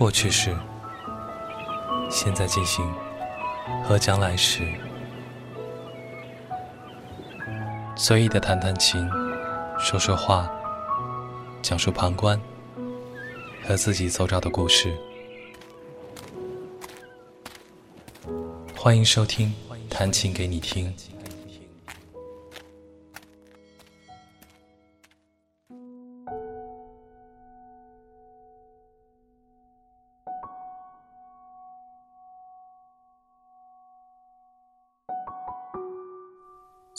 [0.00, 0.56] 过去式、
[2.10, 2.90] 现在进行
[3.84, 4.66] 和将来时，
[7.94, 9.06] 随意的弹弹琴，
[9.78, 10.50] 说说话，
[11.60, 12.40] 讲述旁观
[13.62, 14.96] 和自己走找的故事。
[18.74, 19.52] 欢迎收听
[19.90, 20.90] 《弹琴给你听》。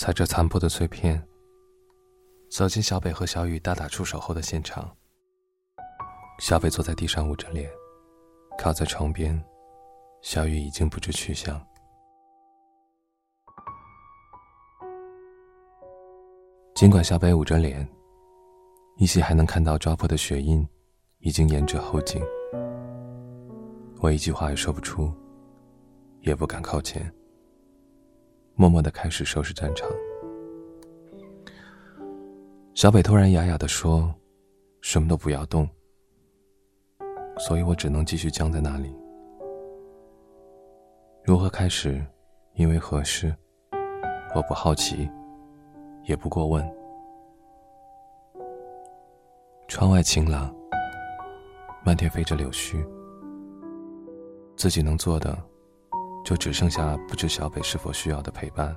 [0.00, 1.22] 踩着残破的碎片，
[2.50, 4.90] 走进小北和小雨大打出手后的现场。
[6.38, 7.70] 小北坐在地上捂着脸，
[8.58, 9.38] 靠在床边，
[10.22, 11.62] 小雨已经不知去向。
[16.74, 17.86] 尽管小北捂着脸，
[18.96, 20.66] 依稀还能看到抓破的血印，
[21.18, 22.22] 已经沿着后颈。
[24.00, 25.12] 我一句话也说不出，
[26.20, 27.14] 也不敢靠前。
[28.54, 29.88] 默默的开始收拾战场。
[32.74, 34.14] 小北突然哑哑的说
[34.80, 35.68] ：“什么都不要动。”
[37.38, 38.94] 所以我只能继续僵在那里。
[41.24, 42.04] 如何开始？
[42.54, 43.34] 因为何事？
[44.34, 45.08] 我不好奇，
[46.04, 46.66] 也不过问。
[49.68, 50.54] 窗外晴朗，
[51.84, 52.84] 漫天飞着柳絮。
[54.56, 55.49] 自己能做的。
[56.24, 58.76] 就只剩下不知小北是否需要的陪伴。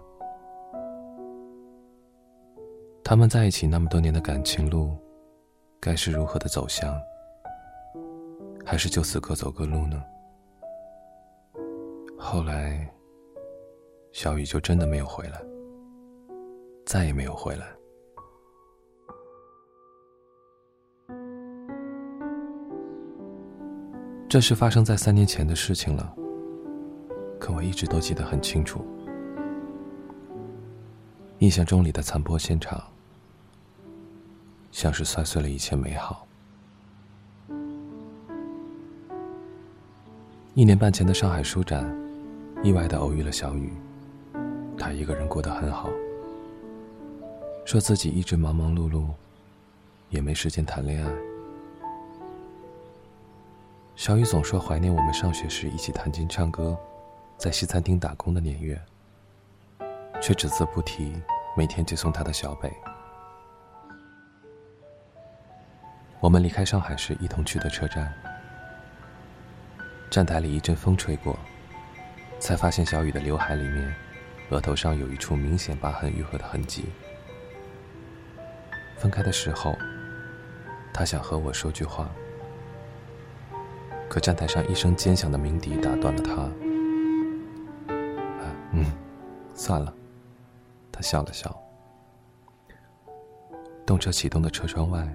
[3.04, 4.96] 他们在一起那么多年的感情路，
[5.80, 7.00] 该是如何的走向？
[8.66, 10.02] 还是就此各走各路呢？
[12.18, 12.90] 后来，
[14.14, 15.44] 小雨就真的没有回来，
[16.86, 17.68] 再也没有回来。
[24.30, 26.16] 这是发生在三年前的事情了。
[27.44, 28.86] 可我一直都记得很清楚，
[31.40, 32.81] 印象中里的残破现场，
[34.72, 36.26] 像是摔碎了一切美好。
[40.53, 41.86] 一年半前的上海书展，
[42.64, 43.74] 意外的偶遇了小雨，
[44.78, 45.90] 他一个人过得很好，
[47.66, 49.08] 说自己一直忙忙碌碌，
[50.09, 51.14] 也没时间谈恋爱。
[53.98, 56.80] 小雨总说怀念我们上学时一起弹琴唱歌。
[57.38, 58.82] 在西餐厅打工的年月，
[60.22, 61.14] 却只字不提
[61.58, 62.72] 每天接送他的小北。
[66.22, 68.14] 我们离开上海时一同去的车站，
[70.10, 71.38] 站台里一阵风吹过，
[72.40, 73.94] 才发现小雨的刘海里面，
[74.50, 76.86] 额头上有一处明显疤痕愈合的痕迹。
[78.98, 79.78] 分开的时候，
[80.94, 82.10] 他想和我说句话，
[84.08, 86.50] 可站台上一声尖响的鸣笛打断了他。
[89.63, 89.94] 算了。
[90.91, 91.57] 他笑了笑。
[93.85, 95.07] 动车启动的车窗外，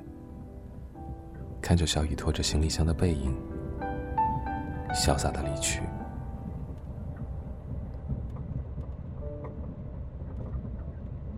[1.60, 3.36] 看着小雨拖着行李箱的背影，
[4.94, 5.82] 潇洒的离去。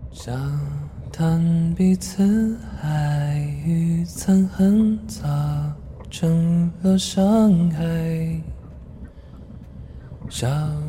[0.09, 0.33] 想
[1.11, 5.27] 谈彼此爱与憎恨，造
[6.09, 8.41] 成了伤害。
[10.31, 10.47] 笑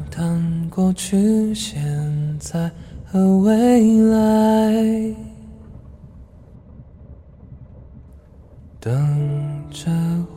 [0.09, 1.83] 谈过去、现
[2.39, 2.71] 在
[3.05, 5.15] 和未来，
[8.79, 9.91] 等着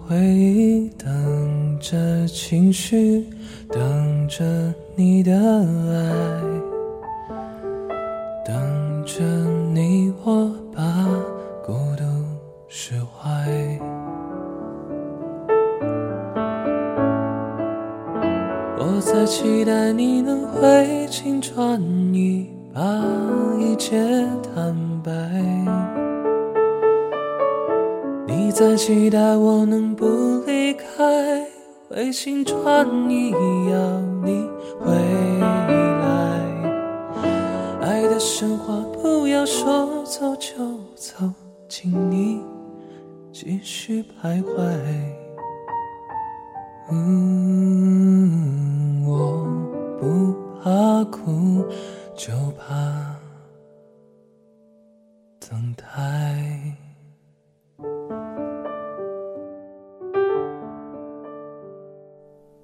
[0.08, 3.24] 回忆，等着情绪，
[3.70, 6.65] 等着你的爱，
[19.86, 21.80] 期待你能回心转
[22.12, 22.82] 意，把
[23.60, 25.12] 一切坦白。
[28.26, 30.08] 你在期待我能不
[30.48, 31.46] 离开，
[31.88, 33.30] 回心转意
[33.70, 34.50] 要你
[34.80, 34.92] 回
[35.40, 36.42] 来。
[37.82, 40.58] 爱的神话不要说走就
[40.96, 41.32] 走，
[41.70, 42.42] 请你
[43.32, 44.56] 继续徘徊。
[46.92, 48.35] 嗯。
[50.66, 51.64] 怕苦，
[52.16, 53.16] 就怕
[55.40, 55.86] 等待。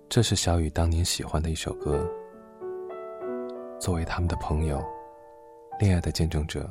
[0.10, 2.04] 这是小雨当年喜欢的一首歌。
[3.80, 4.84] 作为他们的朋友，
[5.80, 6.68] 恋爱的见证者，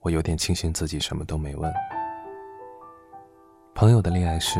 [0.00, 1.70] 我有点庆幸自己什么都没问。
[3.74, 4.58] 朋友的恋爱事，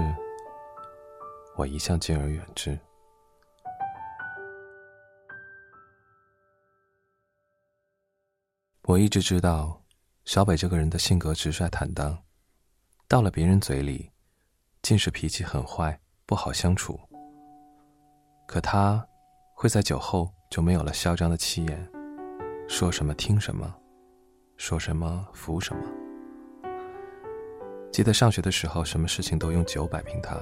[1.57, 2.79] 我一向敬而远之。
[8.89, 9.79] 我一直知道，
[10.25, 12.19] 小北这个人的性格直率坦荡，
[13.07, 14.11] 到了别人嘴里，
[14.81, 16.99] 尽是脾气很坏，不好相处。
[18.47, 19.07] 可他
[19.55, 21.91] 会在酒后就没有了嚣张的气焰，
[22.67, 23.75] 说什么听什么，
[24.57, 25.83] 说什么服什么。
[27.93, 30.41] 记得上学的时候，什么事情都用酒摆平他，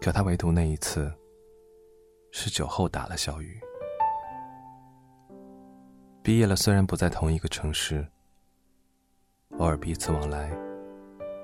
[0.00, 1.14] 可他唯独那一次，
[2.32, 3.60] 是酒后打了小雨。
[6.26, 8.04] 毕业了，虽然不在同一个城市，
[9.58, 10.50] 偶尔彼此往来，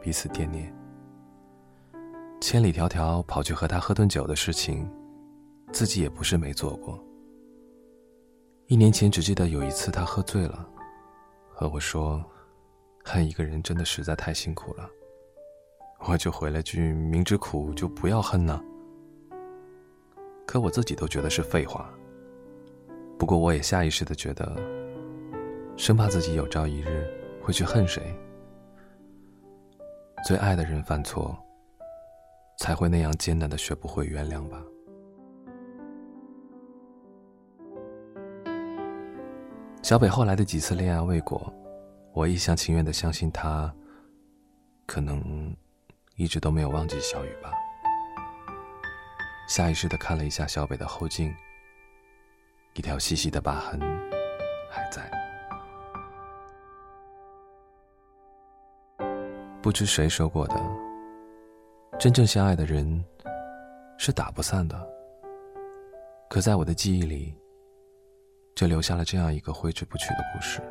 [0.00, 0.74] 彼此惦念。
[2.40, 4.90] 千里迢迢跑去和他喝顿酒的事情，
[5.70, 6.98] 自己也不是没做过。
[8.66, 10.68] 一年前只记得有一次他喝醉了，
[11.48, 12.20] 和我说
[13.06, 14.90] ：“恨一个人真的实在太辛苦了。”
[16.08, 18.60] 我就回了句：“明知苦就不要恨呢。”
[20.44, 21.88] 可我自己都觉得是废话。
[23.18, 24.56] 不过，我也下意识的觉得，
[25.76, 27.08] 生怕自己有朝一日
[27.40, 28.02] 会去恨谁。
[30.24, 31.36] 最爱的人犯错，
[32.58, 34.62] 才会那样艰难的学不会原谅吧。
[39.82, 41.52] 小北后来的几次恋爱未果，
[42.12, 43.72] 我一厢情愿的相信他，
[44.86, 45.54] 可能
[46.16, 47.52] 一直都没有忘记小雨吧。
[49.48, 51.34] 下意识的看了一下小北的后镜。
[52.74, 53.78] 一条细细的疤痕
[54.70, 55.10] 还在，
[59.60, 60.56] 不知谁说过的，
[61.98, 63.04] 真正相爱的人
[63.98, 64.88] 是打不散的。
[66.30, 67.38] 可在我的记忆里，
[68.56, 70.62] 却留下了这样一个挥之不去的故事。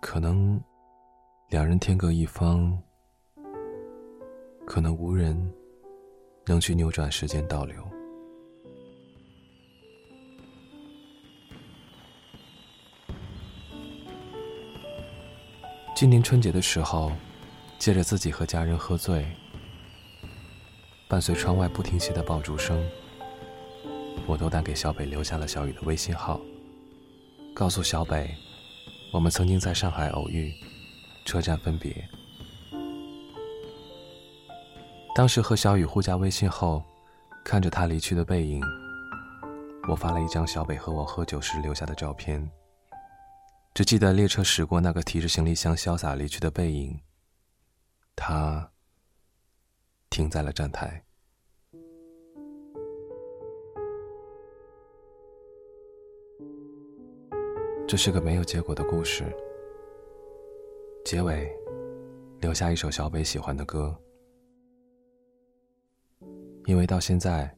[0.00, 0.62] 可能
[1.48, 2.80] 两人天各一方，
[4.64, 5.36] 可能无人
[6.46, 7.76] 能去扭转时间倒流。
[15.98, 17.10] 今年春节的时候，
[17.76, 19.26] 借着自己和家人喝醉，
[21.08, 22.88] 伴随窗外不停歇的爆竹声，
[24.24, 26.40] 我斗胆给小北留下了小雨的微信号，
[27.52, 28.32] 告诉小北，
[29.12, 30.54] 我们曾经在上海偶遇，
[31.24, 31.92] 车站分别。
[35.16, 36.80] 当时和小雨互加微信后，
[37.44, 38.62] 看着他离去的背影，
[39.88, 42.48] 我发了一张小北和我喝酒时留下的照片。
[43.74, 47.00] 只记得列车驶过那个提着行李箱潇洒离去的背影。
[48.16, 48.72] 他
[50.10, 51.04] 停在了站台。
[57.86, 59.24] 这是个没有结果的故事。
[61.04, 61.50] 结尾
[62.40, 63.96] 留下一首小北喜欢的歌，
[66.66, 67.56] 因为到现在，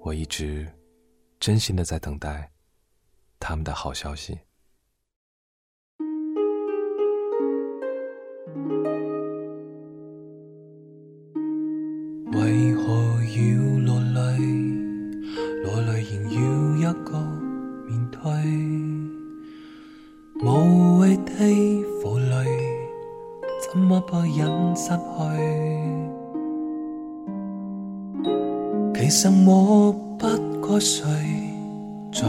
[0.00, 0.66] 我一直
[1.38, 2.50] 真心的在等待
[3.38, 4.36] 他们的好消息。
[12.34, 12.82] 为何
[13.22, 13.36] 要
[13.86, 14.18] 落泪？
[15.62, 16.40] 落泪仍要
[16.76, 17.10] 一个
[17.86, 18.20] 面对，
[20.42, 21.30] 无谓的
[22.02, 22.32] 负累，
[23.60, 24.96] 怎么不忍失去？
[28.94, 30.26] 其实我不
[30.60, 31.04] 该睡
[32.12, 32.22] 在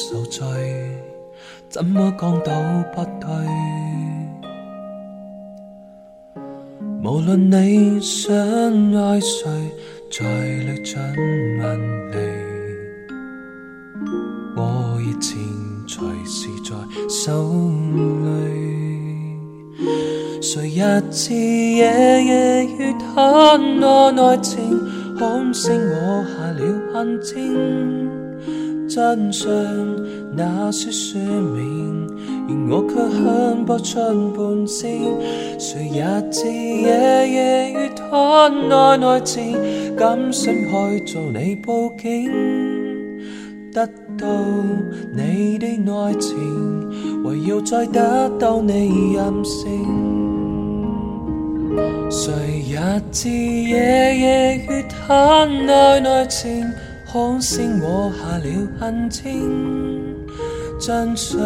[0.00, 0.46] 受罪，
[1.68, 2.50] 怎么讲都
[2.94, 3.28] 不对。
[7.02, 8.34] 无论你想
[8.94, 9.46] 爱谁，
[10.10, 10.24] 再
[10.64, 10.96] 历尽
[11.58, 11.78] 万
[12.12, 12.16] 里，
[14.56, 15.38] 我热情
[15.86, 16.74] 随时在
[17.08, 17.52] 手
[17.94, 18.00] 里。
[20.40, 24.58] 谁日子夜夜于谈我内情，
[25.18, 26.60] 看声我下了
[26.94, 28.09] 眼睛，
[28.90, 29.48] 真相
[30.34, 32.08] 那些说明，
[32.48, 34.00] 而我却哼不出
[34.32, 34.90] 半声。
[35.60, 38.10] 谁日知夜夜于谈
[38.68, 39.56] 我内情，
[39.96, 42.28] 敢想去做你报警，
[43.72, 43.86] 得
[44.18, 44.26] 到
[45.14, 46.34] 你的爱情，
[47.22, 49.86] 唯要再得到你任性。
[52.10, 52.32] 谁
[52.68, 52.76] 日
[53.12, 56.66] 知夜夜于谈爱内情，
[57.12, 58.44] 可惜我下了
[58.78, 60.14] 恨情，
[60.78, 61.36] 真相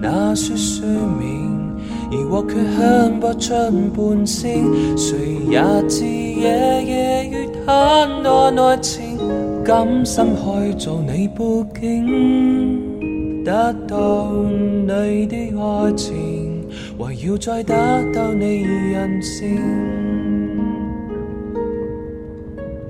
[0.00, 1.76] 那说说明，
[2.10, 3.52] 而我却哼不出
[3.94, 4.96] 半声。
[4.96, 9.18] 谁也知夜夜月谈爱爱情，
[9.62, 11.44] 甘心去做你背
[11.78, 16.64] 景，得到你的爱情，
[16.96, 17.74] 为要再得
[18.14, 20.07] 到你人性。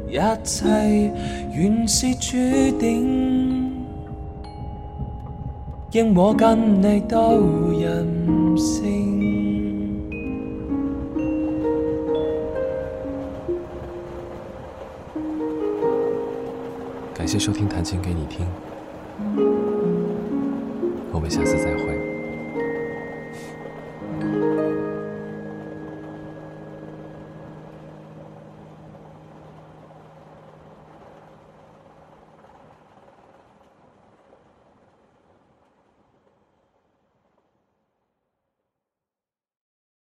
[0.09, 0.67] 一切
[1.53, 2.33] 原是注
[2.79, 3.85] 定，
[5.93, 9.19] 因我跟你都任性。
[17.15, 18.47] 感谢收听《弹琴给你听》，
[21.13, 21.98] 我们下次再会。